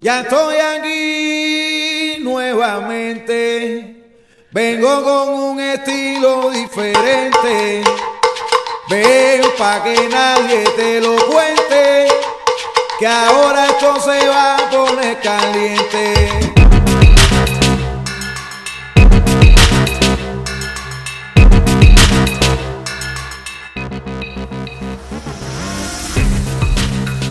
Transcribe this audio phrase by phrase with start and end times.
[0.00, 3.96] Ya estoy aquí nuevamente.
[4.52, 7.82] Vengo con un estilo diferente.
[8.88, 12.06] Ven pa' que nadie te lo cuente.
[13.00, 16.47] Que ahora esto se va a poner caliente.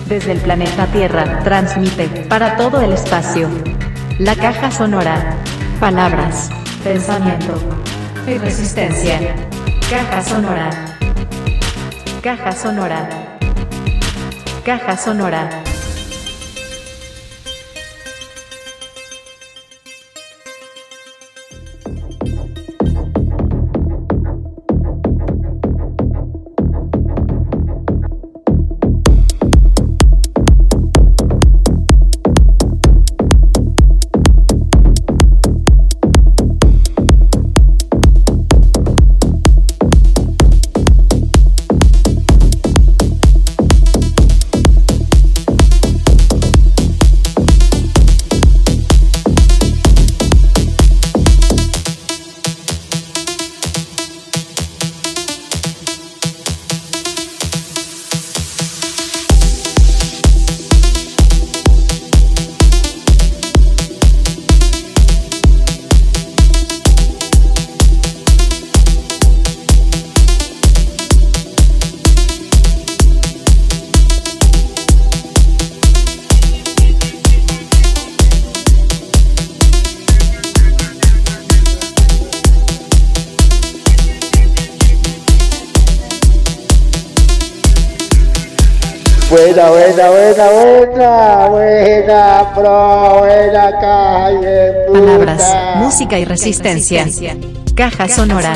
[0.08, 3.50] Desde el planeta Tierra, transmite para todo el espacio.
[4.20, 5.36] La caja sonora.
[5.82, 6.50] Palabras,
[6.82, 7.60] pensamiento
[8.26, 9.36] y resistencia.
[9.90, 10.70] Caja sonora.
[12.24, 13.10] Caja sonora.
[14.64, 15.50] Caja sonora.
[89.98, 94.86] Buena, buena, buena, buena, pro, buena calle.
[94.86, 95.00] puta.
[95.00, 97.08] Palabras, música y resistencia.
[97.76, 98.54] Caja sonora.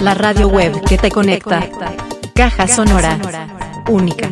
[0.00, 1.60] La radio web que te conecta.
[2.34, 3.16] Caja sonora.
[3.88, 4.28] Única.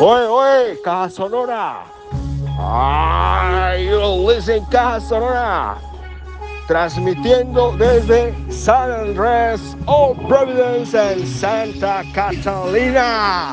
[0.00, 1.84] Oye, oye, Caja Sonora.
[2.58, 5.76] Ay, yo listen, Caja Sonora.
[6.66, 13.52] Transmitiendo desde San Andrés, Old Providence en Santa Catalina.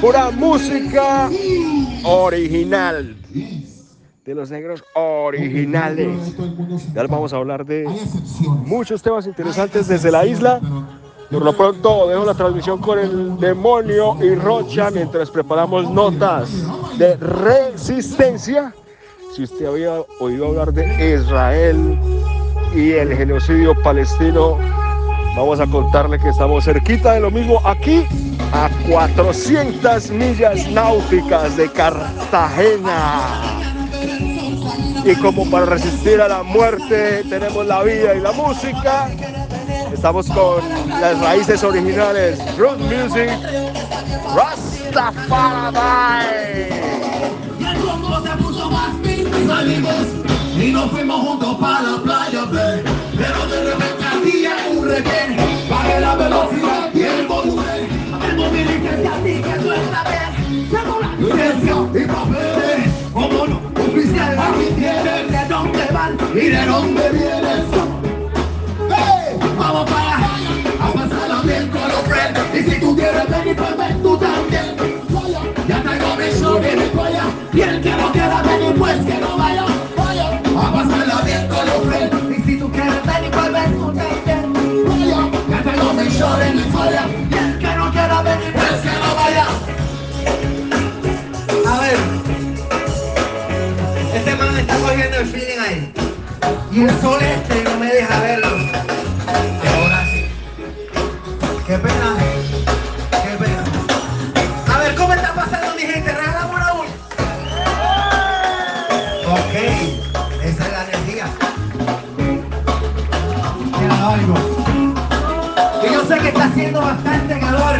[0.00, 1.30] Pura música
[2.02, 3.16] original.
[4.24, 6.36] De los negros originales.
[6.92, 7.88] Ya les vamos a hablar de
[8.64, 10.60] muchos temas interesantes desde la isla.
[11.30, 16.50] Por lo pronto dejo la transmisión con el demonio y Rocha mientras preparamos notas
[16.98, 18.74] de resistencia.
[19.36, 21.98] Si usted había oído hablar de Israel
[22.74, 24.56] y el genocidio palestino,
[25.36, 28.06] vamos a contarle que estamos cerquita de lo mismo aquí,
[28.54, 33.60] a 400 millas náuticas de Cartagena.
[35.04, 39.10] Y como para resistir a la muerte tenemos la vida y la música,
[39.92, 43.28] estamos con las raíces originales, root music,
[44.34, 45.76] Rastafari.
[49.66, 50.06] Salimos
[50.56, 52.82] Y nos fuimos juntos para la playa, ve.
[53.16, 55.36] Pero de repente había un requén
[55.68, 57.88] Pagué la velocidad y el volumen
[58.28, 62.90] El móvil dice que a ti que tú esta vez Tengo la licencia y papeles.
[63.12, 67.64] Como no, oficial aquí tienes De dónde van y de dónde vienes
[68.88, 69.38] ¡Hey!
[69.58, 72.40] Vamos para a pasarla bien con los friends.
[72.54, 74.85] Y si tú quieres venir, pues ven tú también
[86.86, 89.46] Y el que no quiera venir pues que no vaya.
[91.68, 91.96] A ver.
[94.14, 95.92] Este man está cogiendo el feeling ahí.
[96.70, 98.48] Y el sol este no me deja verlo.
[98.48, 100.26] Ahora sí.
[101.66, 102.16] Qué pena.
[103.10, 103.64] Qué pena.
[104.72, 106.12] A ver, ¿cómo está pasando mi gente?
[106.12, 106.72] Regálame una.
[109.32, 109.54] Ok,
[110.44, 111.26] esa es la energía.
[113.80, 114.55] Mira algo.
[116.08, 117.76] Sé que está haciendo bastante calor.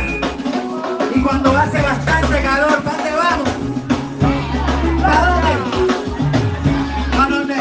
[1.14, 3.48] Y cuando hace bastante calor, ¿para dónde vamos?
[5.00, 5.52] ¿Para dónde?
[7.16, 7.54] ¿Para dónde?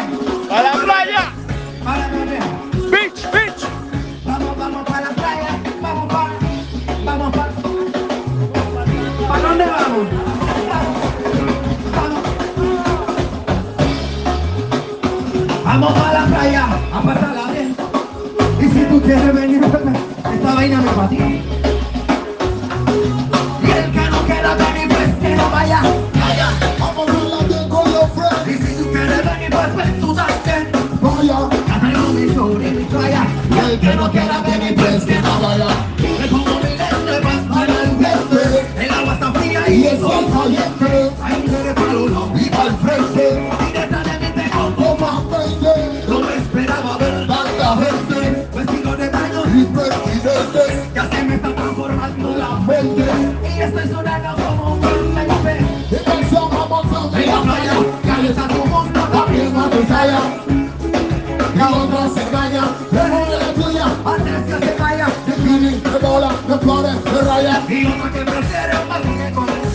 [0.50, 1.32] ¡A la playa!
[1.84, 2.40] ¿Para dónde?
[2.90, 3.68] ¡Beach, beach!
[4.26, 5.62] Vamos, vamos para la playa.
[5.82, 6.34] Vamos para.
[7.06, 7.52] Vamos para.
[9.28, 10.08] ¿Para dónde vamos?
[11.96, 12.24] Vamos.
[15.64, 17.76] Vamos para la playa a pasarla bien.
[18.60, 19.62] Y si tú quieres venir,
[20.46, 21.28] esta vaina me patía.
[21.28, 21.42] Y
[23.72, 25.82] el que no quiera venir, pues que no vaya.
[26.14, 28.48] Vaya, vamos a la que con los friends.
[28.48, 30.70] Y si tú quieres venir, pues, pues tú también.
[31.02, 33.26] Vaya, cátalo mi sobre mi playa.
[33.68, 35.66] El que no quiera venir, pues que no vaya.
[35.98, 38.68] Me pongo mi lente más para el verde.
[38.78, 41.12] El agua está fría y, y el sol caliente.
[41.24, 43.50] Hay un de palo, no, y para el frente.
[43.66, 45.68] Directamente con más 20.
[46.08, 48.15] No esperaba ver tanta gente.
[66.56, 67.64] De flores, de raya.
[67.68, 69.66] Y que prefiere un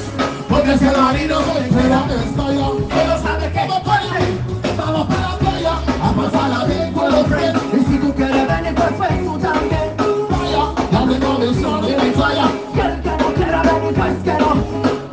[0.49, 5.39] porque si el marino se espera estalla Pero sabe que me puede Vamos para la
[5.39, 5.73] playa
[6.03, 9.97] A pasarla bien con los friends Y si tú quieres venir pues tú también.
[10.29, 14.33] Vaya, ya tengo mi son y mi playa el que no quiera venir pues que
[14.33, 14.55] no.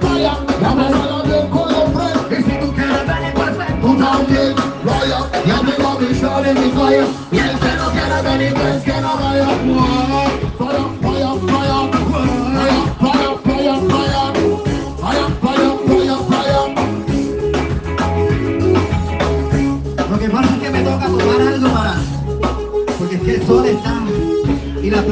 [0.02, 4.56] Vaya, ya pasarla bien con los friends Y si tú quieres venir pues tú también.
[4.84, 7.27] Vaya, ya tengo mi son y mi playa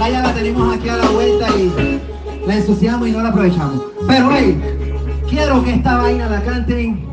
[0.06, 2.02] playa la tenemos aquí a la vuelta y
[2.46, 3.81] la ensuciamos y no la aprovechamos.
[4.07, 4.62] Pero hey,
[5.28, 7.07] quiero que esta vaina la canten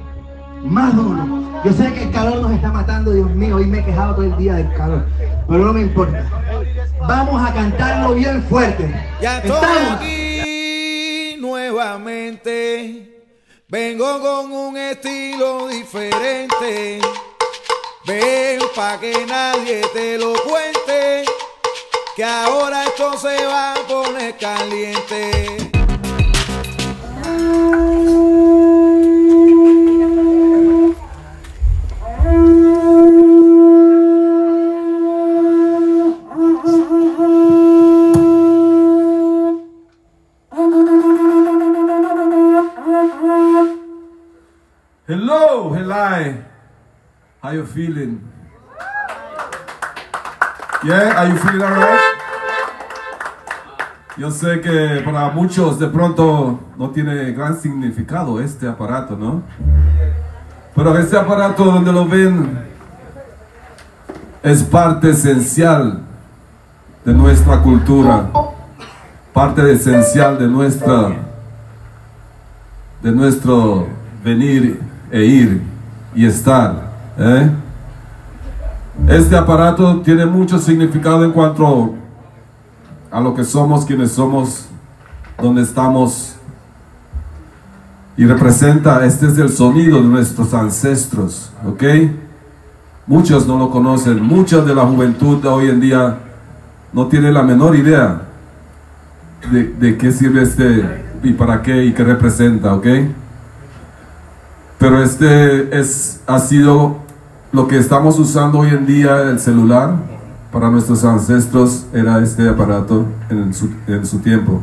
[0.64, 1.42] más duro.
[1.64, 4.24] Yo sé que el calor nos está matando, Dios mío, hoy me he quejado todo
[4.24, 5.06] el día del calor.
[5.48, 6.24] Pero no me importa.
[7.00, 8.94] Vamos a cantarlo bien fuerte.
[9.22, 9.92] Ya estoy Estamos.
[9.94, 13.22] aquí nuevamente.
[13.68, 17.00] Vengo con un estilo diferente.
[18.06, 21.31] Ven pa' que nadie te lo cuente.
[22.22, 25.56] Que ahora esto se va a poner caliente.
[45.08, 46.44] Hello, Helai.
[47.42, 48.20] How you feeling?
[50.84, 52.11] Yeah, are you feeling alright?
[54.22, 59.42] Yo sé que para muchos de pronto no tiene gran significado este aparato, ¿no?
[60.76, 62.56] Pero este aparato donde lo ven
[64.44, 66.02] es parte esencial
[67.04, 68.30] de nuestra cultura,
[69.32, 71.16] parte esencial de nuestra
[73.02, 73.88] de nuestro
[74.22, 74.80] venir
[75.10, 75.62] e ir
[76.14, 76.92] y estar.
[77.18, 77.50] ¿eh?
[79.08, 81.96] Este aparato tiene mucho significado en cuanto
[83.12, 84.66] a lo que somos, quienes somos,
[85.40, 86.36] donde estamos.
[88.16, 91.82] Y representa, este es el sonido de nuestros ancestros, ¿ok?
[93.06, 96.18] Muchos no lo conocen, mucha de la juventud de hoy en día
[96.92, 98.22] no tiene la menor idea
[99.50, 102.86] de, de qué sirve este y para qué y qué representa, ¿ok?
[104.78, 106.96] Pero este es, ha sido
[107.52, 110.11] lo que estamos usando hoy en día, el celular,
[110.52, 114.60] para nuestros ancestros era este aparato en su, tiempo.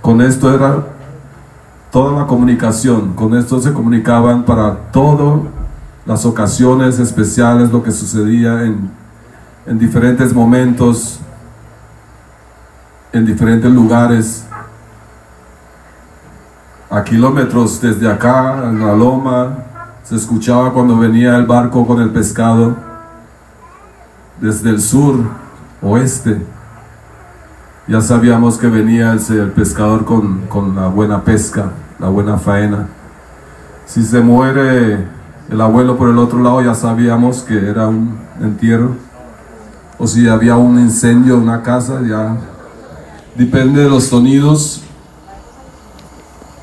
[0.00, 0.82] Con esto era
[1.92, 5.42] toda la comunicación, con esto se comunicaban para todas
[6.06, 8.90] las ocasiones especiales, lo que sucedía en,
[9.66, 11.20] en diferentes momentos,
[13.12, 14.46] en diferentes lugares
[16.88, 19.58] a kilómetros desde acá, en la loma,
[20.02, 22.89] se escuchaba cuando venía el barco con el pescado,
[24.40, 25.16] desde el sur,
[25.82, 26.40] oeste.
[27.86, 32.86] Ya sabíamos que venía el, pescador con, con la buena pesca, la buena faena.
[33.86, 35.08] Si se muere
[35.50, 38.90] el abuelo por el otro lado, ya sabíamos que era un entierro.
[39.98, 42.36] O si había un incendio en una casa, ya
[43.36, 44.82] depende de los sonidos,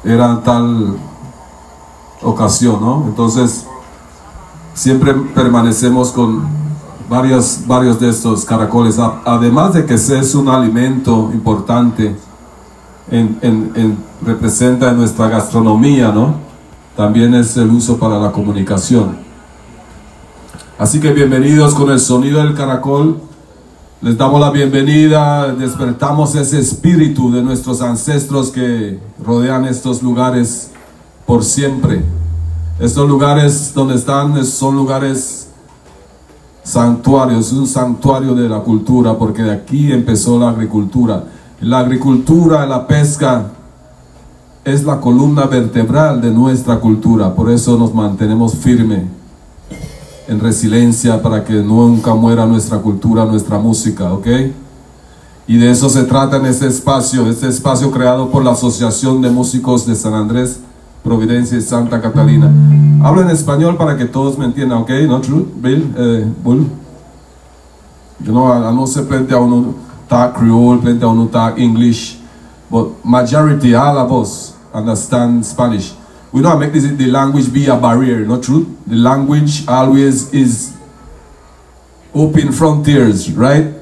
[0.03, 0.97] era tal
[2.21, 3.03] ocasión, ¿no?
[3.07, 3.67] Entonces,
[4.73, 6.56] siempre permanecemos con
[7.09, 12.15] varios, varios de estos caracoles, además de que es un alimento importante,
[13.09, 16.35] en, en- en- representa en nuestra gastronomía, ¿no?
[16.95, 19.17] También es el uso para la comunicación.
[20.79, 23.19] Así que bienvenidos con el sonido del caracol.
[24.01, 30.71] Les damos la bienvenida, despertamos ese espíritu de nuestros ancestros que rodean estos lugares
[31.25, 32.03] por siempre.
[32.79, 35.46] Estos lugares donde están es- son lugares
[36.67, 41.23] santuarios, un santuario de la cultura, porque de aquí empezó la agricultura.
[41.61, 43.51] La agricultura, la pesca,
[44.65, 49.03] es la columna vertebral de nuestra cultura, por eso nos mantenemos firmes
[50.27, 54.27] en resiliencia para que nunca muera nuestra cultura, nuestra música, ¿ok?
[55.47, 59.29] Y de eso se trata en este espacio, este espacio creado por la Asociación de
[59.29, 60.59] Músicos de San Andrés,
[61.07, 62.51] Providencia y Santa Catalina.
[63.01, 64.89] Hablo en español para que todos me entiendan, ¿ok?
[65.07, 65.47] ¿No, true?
[65.55, 65.93] Bill?
[65.97, 66.67] Eh, Bull?
[68.19, 72.17] You know, I, I know plenty of Creole, plenty of talk English,
[72.69, 75.93] but majority, all of us understand Spanish.
[76.33, 78.75] We don't make this, the language be a barrier, not true?
[78.85, 80.73] The language always is
[82.13, 83.73] open frontiers, right?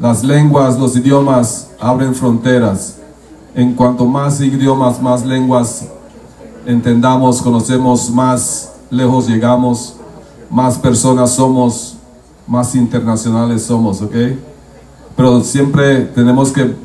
[0.00, 2.96] Las lenguas, los idiomas abren fronteras.
[3.56, 5.86] En cuanto más idiomas, más lenguas
[6.66, 9.96] entendamos, conocemos, más lejos llegamos,
[10.50, 11.96] más personas somos,
[12.46, 14.14] más internacionales somos, ¿ok?
[15.16, 16.76] Pero siempre tenemos que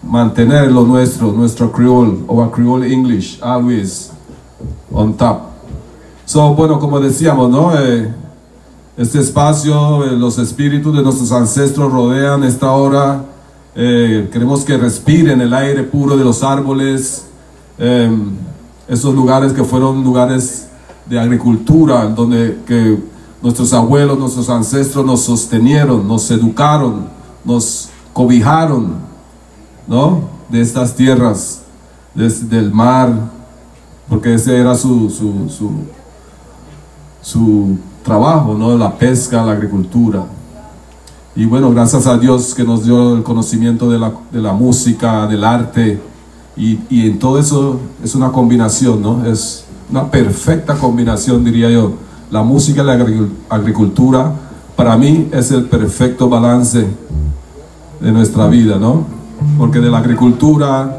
[0.00, 4.12] mantener lo nuestro, nuestro creole o a creole English, always
[4.92, 5.40] on top.
[6.24, 7.76] So, bueno, como decíamos, ¿no?
[7.76, 8.14] Eh,
[8.96, 13.24] este espacio, eh, los espíritus de nuestros ancestros rodean esta hora.
[13.74, 17.26] Eh, queremos que respiren el aire puro de los árboles.
[17.78, 18.10] Eh,
[18.88, 20.68] esos lugares que fueron lugares
[21.06, 22.98] de agricultura, donde que
[23.42, 27.06] nuestros abuelos, nuestros ancestros nos sostenieron, nos educaron,
[27.44, 28.94] nos cobijaron,
[29.86, 30.22] ¿no?
[30.48, 31.62] De estas tierras,
[32.14, 33.12] des- del mar,
[34.08, 35.70] porque ese era su, su, su,
[37.22, 38.76] su trabajo, ¿no?
[38.76, 40.24] La pesca, la agricultura.
[41.36, 45.26] Y bueno, gracias a Dios que nos dio el conocimiento de la, de la música,
[45.26, 46.00] del arte,
[46.56, 49.24] y, y en todo eso es una combinación, ¿no?
[49.24, 51.92] Es una perfecta combinación, diría yo.
[52.30, 54.32] La música y la agri- agricultura,
[54.76, 56.86] para mí, es el perfecto balance
[58.00, 59.04] de nuestra vida, ¿no?
[59.56, 60.96] Porque de la agricultura,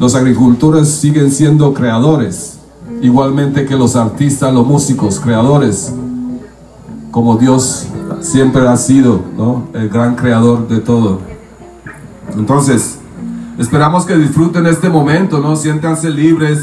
[0.00, 2.58] los agricultores siguen siendo creadores,
[3.00, 5.92] igualmente que los artistas, los músicos, creadores,
[7.10, 7.86] como Dios
[8.20, 9.68] siempre ha sido, ¿no?
[9.74, 11.20] El gran creador de todo.
[12.36, 12.98] Entonces,
[13.58, 15.56] esperamos que disfruten este momento, ¿no?
[15.56, 16.62] Siéntanse libres,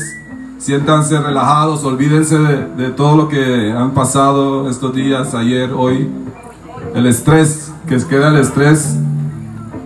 [0.58, 6.10] siéntanse relajados, olvídense de, todo lo que han pasado estos días, ayer, hoy.
[6.94, 8.96] El estrés, que queda el estrés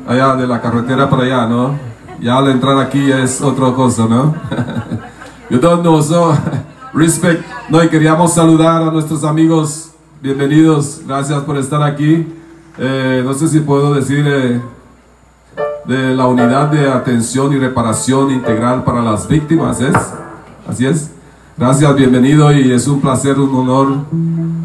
[0.07, 1.77] allá de la carretera para allá, ¿no?
[2.21, 4.35] Ya al entrar aquí es otra cosa, ¿no?
[5.49, 6.37] Don't know, so
[6.93, 7.43] respect.
[7.69, 9.88] No, y queríamos saludar a nuestros amigos.
[10.21, 12.27] Bienvenidos, gracias por estar aquí.
[12.77, 14.59] Eh, no sé si puedo decir eh,
[15.85, 19.95] de la unidad de atención y reparación integral para las víctimas, ¿es?
[20.67, 21.11] Así es.
[21.57, 23.87] Gracias, bienvenido y es un placer, un honor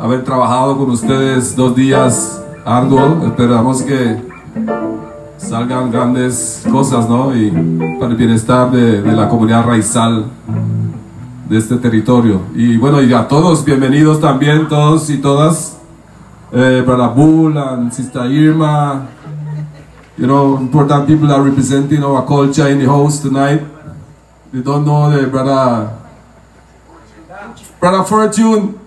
[0.01, 3.23] haber trabajado con ustedes dos días arduos.
[3.23, 4.21] Esperamos que
[5.37, 7.33] salgan grandes cosas, ¿no?
[7.33, 7.53] Y
[8.01, 10.25] para el bienestar de, de la comunidad raizal
[11.49, 12.41] de este territorio.
[12.55, 15.79] Y bueno, y a todos, bienvenidos también, todos y todas.
[16.53, 17.55] Eh, Brother Bull
[17.91, 19.09] Sister Irma,
[20.17, 23.61] you know, important people are representing our culture in the house tonight.
[24.53, 25.91] You don't know the brother,
[27.81, 28.79] brother Fortune.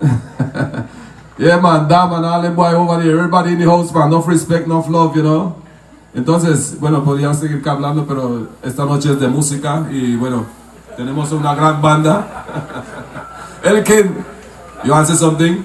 [1.38, 4.64] yeah, man, damn, and all boy over there, everybody in the house, man, enough respect,
[4.64, 5.56] enough love, you know.
[6.14, 10.46] Entonces, bueno, podrían seguir hablando, pero esta noche es de música y bueno,
[10.98, 12.26] tenemos una gran banda.
[13.62, 14.24] Elkin,
[14.84, 15.64] you want to say something?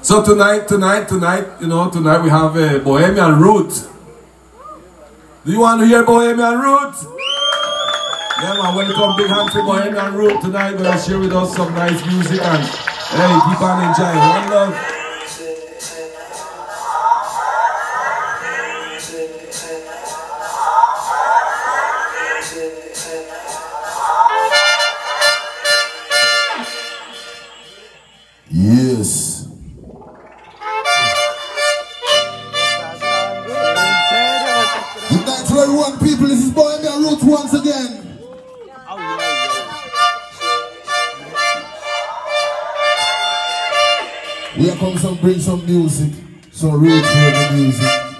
[0.00, 3.88] So tonight, tonight, tonight, you know, tonight we have a Bohemian Root.
[5.44, 6.94] Do you want to hear Bohemian Root?
[8.40, 10.78] Yeah, man, welcome, big hand for Bohemian Root tonight.
[10.78, 14.16] Gonna share with us some nice music and hey, keep on enjoying.
[14.16, 14.91] One love.
[28.50, 29.48] Yes.
[35.08, 36.26] Good night to everyone, people.
[36.26, 38.18] This is Bohemian Roots once again.
[44.58, 46.12] We are come some bring some music,
[46.50, 48.11] some reggae music.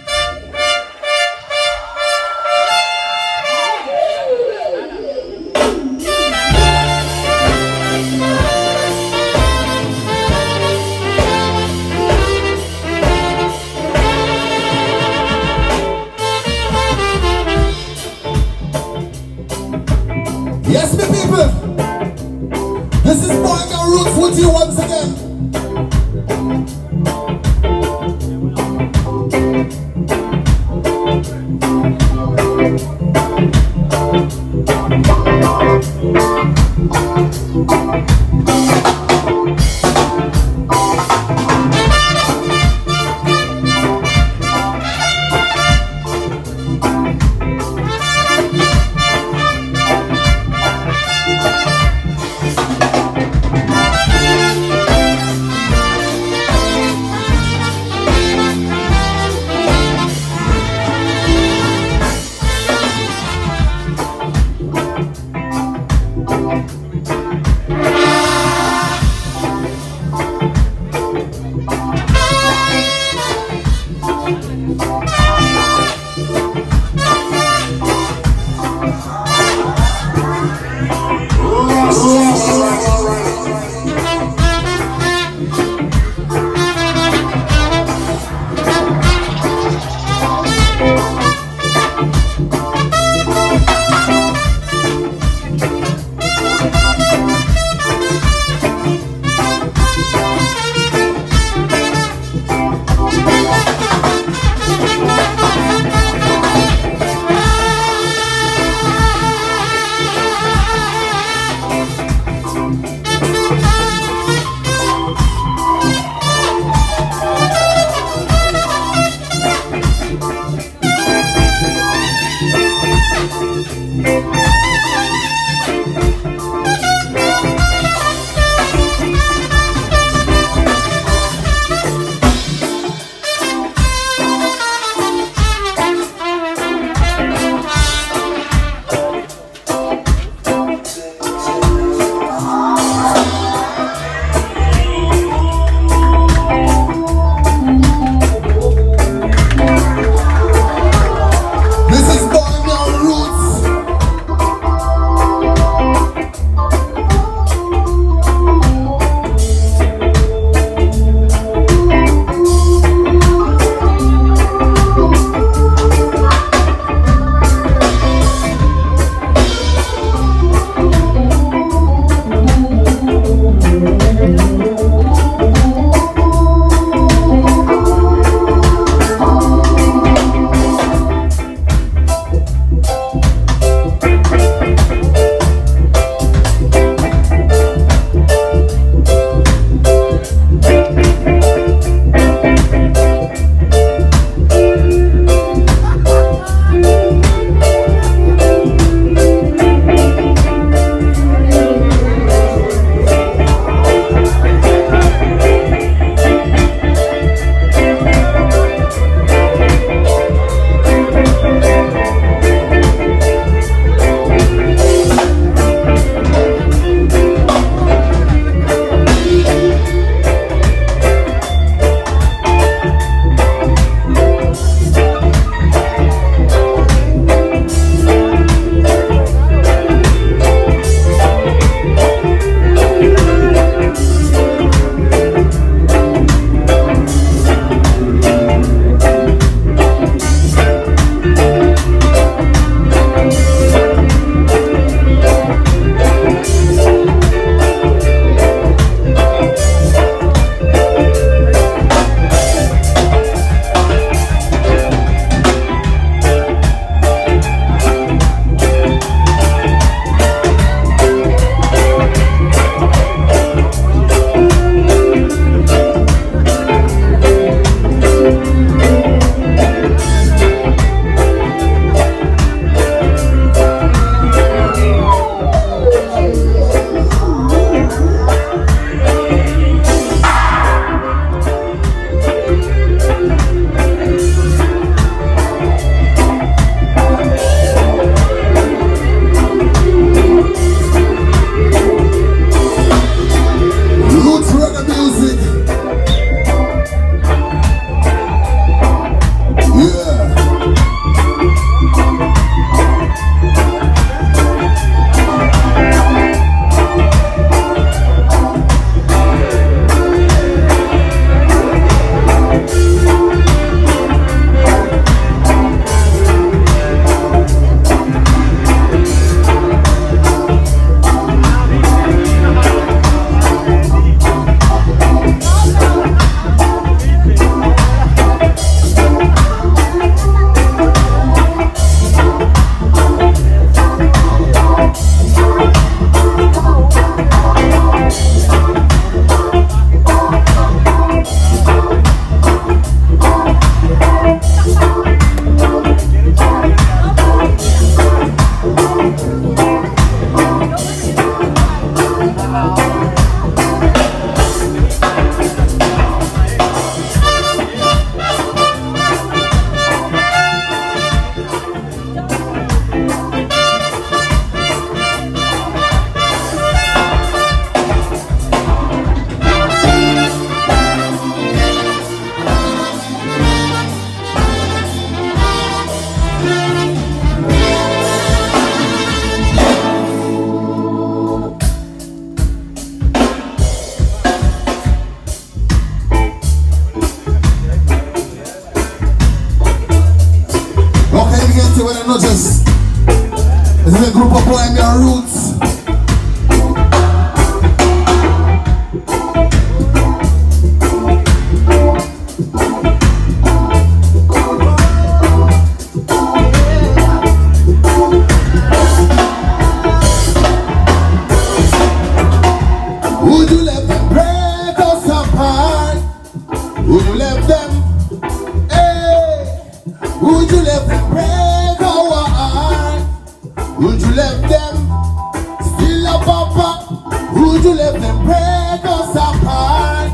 [427.34, 430.12] Would you let them break us apart?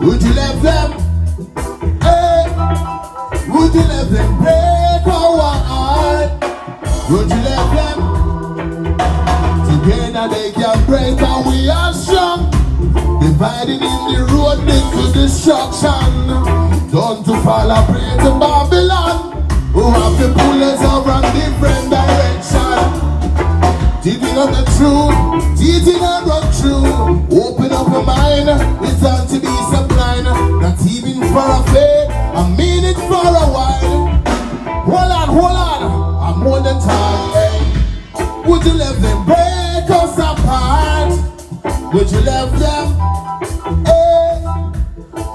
[0.00, 0.92] Would you let them?
[2.00, 2.44] Hey,
[3.48, 6.30] would you let them break our heart?
[7.10, 7.98] Would you let them?
[9.68, 12.50] Together they can break and we are strong.
[13.20, 16.28] Dividing in the road into destruction.
[16.90, 19.42] Done to fall a prey to Babylon.
[19.72, 21.87] Who have the pullers over different direction.
[24.02, 26.86] Giving up the truth, teaching and run through.
[27.36, 28.48] Open up your mind,
[28.80, 30.24] it's time to be sublime.
[30.62, 34.06] Not even for a faith, I mean it for a while.
[34.86, 35.82] Hold on, hold on,
[36.22, 38.46] I'm more than tired.
[38.46, 41.12] Would you let them break us apart?
[41.92, 42.86] Would you let them?
[43.84, 44.44] Hey.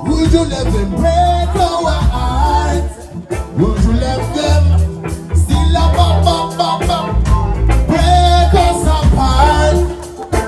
[0.06, 2.13] Would you let them break our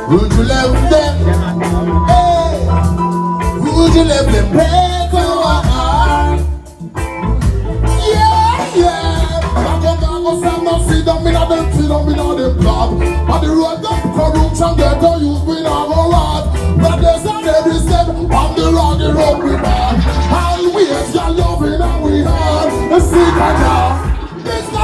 [0.07, 1.17] Would you let them?
[2.05, 2.67] Hey,
[3.59, 6.39] would you let them break our heart?
[8.05, 9.39] Yeah, yeah.
[9.55, 12.99] Up, back up, some sit down, me not them, sit down, me not them blob.
[12.99, 16.53] But the road them corruption get to use, not go rot.
[16.77, 19.97] But there's on every step on the road, the road we bad.
[20.31, 22.91] Always your loving and hard.
[22.91, 24.14] The secret now.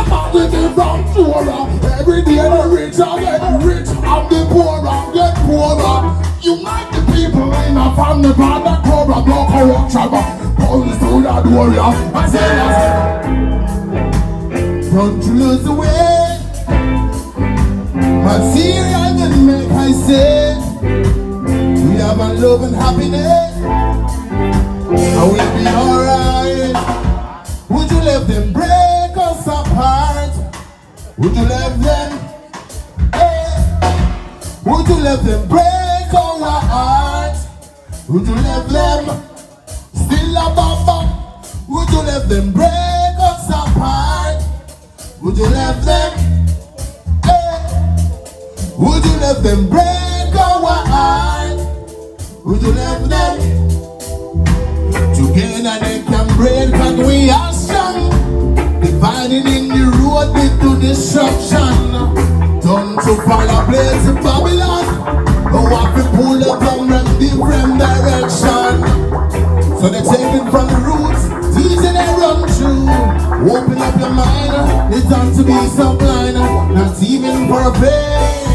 [0.01, 1.69] It's not positive from Torah.
[1.99, 6.17] Every day the rich are getting rich, and the poor are get poorer.
[6.41, 10.09] Unite the people in a family, but the cobra, no corruption.
[10.55, 11.93] Police to that warrior.
[12.17, 13.25] I say that.
[14.91, 16.39] You lose the way.
[18.23, 20.57] Material can make I say.
[20.81, 23.53] We have a love and happiness.
[24.89, 26.75] I will be alright.
[27.69, 28.80] Would you let them break
[29.41, 30.53] us apart?
[31.17, 32.19] Would you let them?
[33.13, 33.47] Hey.
[34.65, 37.47] Would you let them break our hearts?
[38.07, 39.05] Would you let them
[39.93, 41.07] still a bum bum?
[41.69, 44.43] Would you let them break us apart?
[45.21, 46.11] Would you let them?
[47.23, 47.57] Hey.
[48.77, 49.90] Would you let them break
[63.31, 64.83] Fall a place in Babylon.
[65.55, 68.73] Oh, I can pull up from different direction.
[69.79, 71.23] So they're taking from the roots,
[71.55, 72.91] teaching and run through.
[73.49, 76.35] Open up your mind, it's time to be so blind,
[76.75, 78.51] not even for a pain.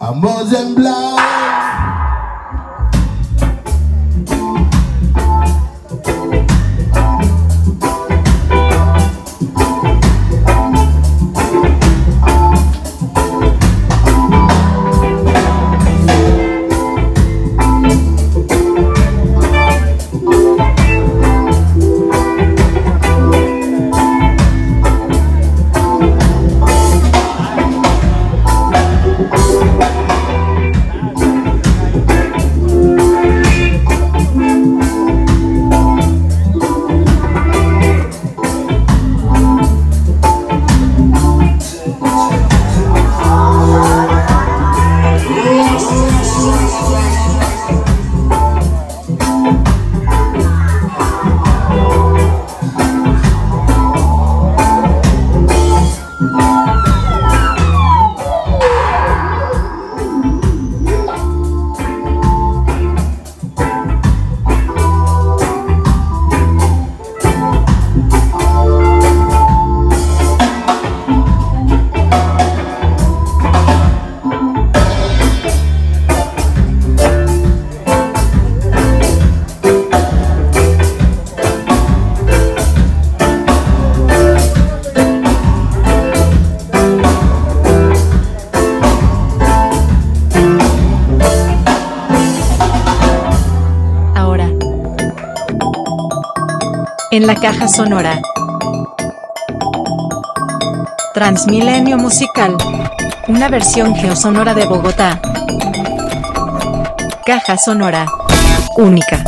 [0.00, 1.19] I'm more than blind.
[97.12, 98.22] En la caja sonora.
[101.12, 102.56] Transmilenio musical.
[103.26, 105.20] Una versión geosonora de Bogotá.
[107.26, 108.06] Caja sonora.
[108.76, 109.24] Única.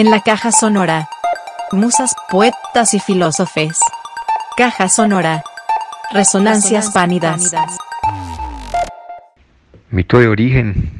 [0.00, 1.10] En la caja sonora.
[1.72, 3.78] Musas, poetas y filósofes.
[4.56, 5.44] Caja sonora.
[6.10, 7.54] Resonancias pánidas.
[9.90, 10.90] Mito de origen.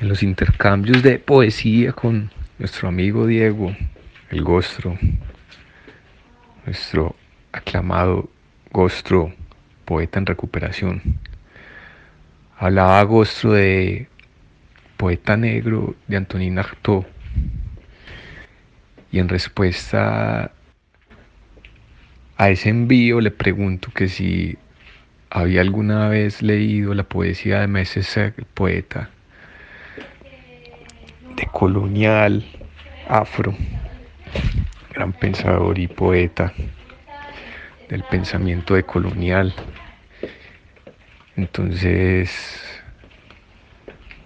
[0.00, 3.76] En los intercambios de poesía con nuestro amigo Diego,
[4.30, 4.96] el Gostro,
[6.64, 7.14] nuestro
[7.52, 8.30] aclamado
[8.72, 9.34] Gostro,
[9.84, 11.02] poeta en recuperación.
[12.56, 14.08] Hablaba Gostro de
[14.96, 17.04] Poeta Negro de Antonin Artaud.
[19.10, 20.52] Y en respuesta
[22.36, 24.56] a ese envío le pregunto que si
[25.30, 29.10] había alguna vez leído la poesía de Messese, el poeta
[31.36, 32.44] de colonial
[33.08, 33.54] afro,
[34.92, 36.52] gran pensador y poeta
[37.88, 39.54] del pensamiento de colonial.
[41.36, 42.77] Entonces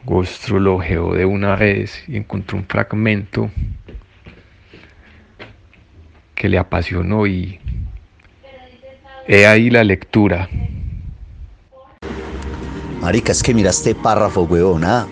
[0.04, 3.50] Gostro lo geó de una vez y encontró un fragmento
[6.34, 7.60] que le apasionó y
[9.28, 10.48] he ahí la lectura.
[13.00, 15.06] Marica, es que miraste este párrafo, weón, ¿ah?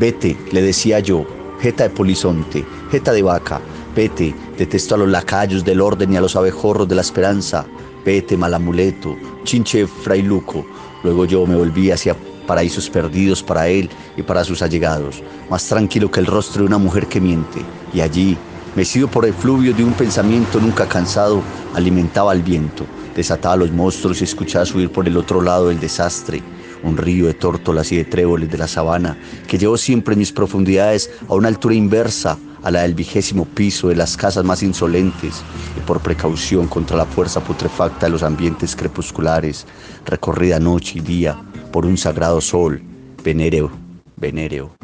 [0.00, 1.24] Vete, le decía yo,
[1.60, 3.60] jeta de polizonte, jeta de vaca,
[3.94, 7.64] vete, detesto a los lacayos del orden y a los abejorros de la esperanza,
[8.04, 10.66] vete, mal amuleto, chinche frailuco.
[11.04, 16.10] Luego yo me volví hacia paraísos perdidos para él y para sus allegados, más tranquilo
[16.10, 17.60] que el rostro de una mujer que miente.
[17.92, 18.36] Y allí,
[18.74, 21.42] mecido por el fluvio de un pensamiento nunca cansado,
[21.74, 25.80] alimentaba al viento, desataba a los monstruos y escuchaba subir por el otro lado el
[25.80, 26.42] desastre,
[26.82, 29.16] un río de tórtolas y de tréboles de la sabana
[29.48, 33.96] que llevó siempre mis profundidades a una altura inversa a la del vigésimo piso de
[33.96, 35.42] las casas más insolentes
[35.76, 39.66] y por precaución contra la fuerza putrefacta de los ambientes crepusculares,
[40.06, 41.38] recorrida noche y día
[41.74, 42.80] por un sagrado sol,
[43.24, 43.68] venéreo,
[44.14, 44.76] venéreo.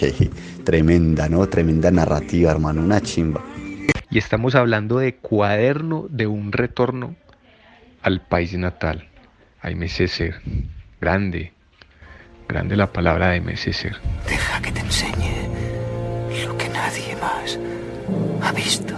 [0.64, 1.46] Tremenda, ¿no?
[1.46, 3.44] Tremenda narrativa, hermano, una chimba.
[4.08, 7.16] Y estamos hablando de cuaderno de un retorno
[8.00, 9.10] al país natal,
[9.60, 9.86] a M.
[9.90, 10.40] César.
[11.02, 11.52] Grande,
[12.48, 13.54] grande la palabra de M.
[13.54, 14.00] César.
[14.26, 15.50] Deja que te enseñe
[16.46, 17.58] lo que nadie más
[18.40, 18.94] ha visto.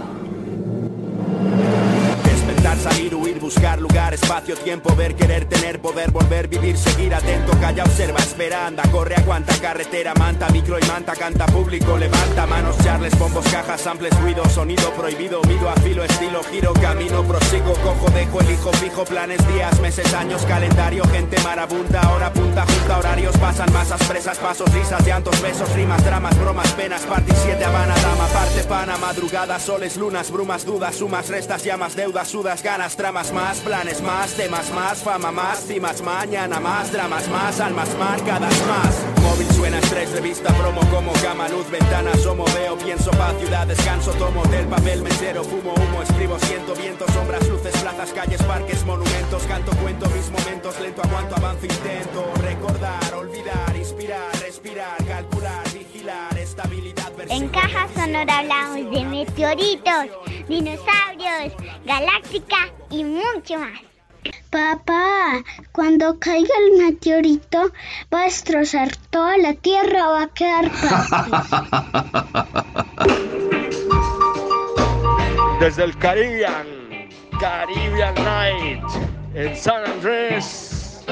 [2.79, 7.83] Salir, huir, buscar lugar, espacio, tiempo, ver, querer, tener, poder, volver, vivir, seguir atento, calla,
[7.83, 13.19] observa, espera, anda, corre, aguanta, carretera, manta, micro y manta, canta, público, levanta, manos, charles,
[13.19, 18.71] bombos, cajas, samples, ruido, sonido, prohibido, mido, afilo, estilo, giro, camino, prosigo, cojo, dejo, elijo,
[18.71, 24.37] fijo, planes, días, meses, años, calendario, gente marabunta, hora punta, junta, horarios, pasan masas, presas,
[24.37, 29.59] pasos, risas, llantos, besos, rimas, dramas, bromas, penas, party 7, Habana, dama, parte, pana, madrugada,
[29.59, 34.71] soles, lunas, brumas, dudas, sumas, restas, llamas, deudas, sudas, ganas, tramas, más, planes, más, temas,
[34.71, 39.23] más, fama, más, cimas, mañana, más, dramas, más, almas marcadas, más.
[39.23, 44.11] Móvil suena estrés, revista, promo, como cama, luz, ventana, asomo, veo, pienso, paz, ciudad, descanso,
[44.11, 49.41] tomo del papel, mesero, fumo, humo, escribo, siento, viento, sombras, luces, plazas, calles, parques, monumentos,
[49.47, 56.98] canto, cuento mis momentos, lento, aguanto, avanzo, intento, recordar, olvidar, inspirar, respirar, calcular, vigilar, estabilidad,
[57.27, 60.05] En Caja Sonora hablamos de meteoritos,
[60.47, 61.51] dinosaurios,
[61.85, 63.81] galáctica y mucho más.
[64.49, 67.71] Papá, cuando caiga el meteorito
[68.13, 70.71] va a destrozar toda la Tierra, va a quedar
[75.59, 76.67] Desde el Caribbean,
[77.39, 78.83] Caribbean Night,
[79.35, 81.03] en San Andrés.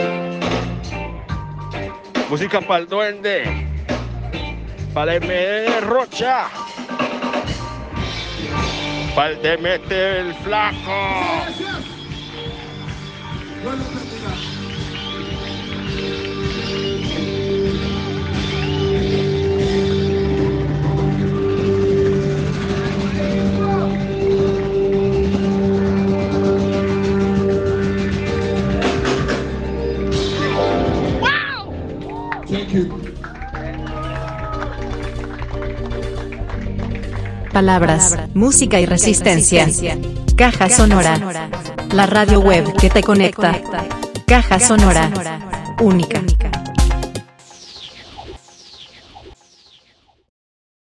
[2.29, 3.66] Música para el duende,
[4.97, 6.47] para MD Rocha,
[9.13, 11.37] para el Demete el Flaco.
[37.57, 39.67] Palabras, música y resistencia.
[40.35, 41.49] Caja Sonora.
[41.91, 43.59] La radio web que te conecta.
[44.27, 45.09] Caja Sonora.
[45.81, 46.21] Única.